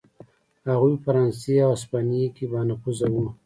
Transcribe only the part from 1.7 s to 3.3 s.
هسپانیې کې بانفوذه و.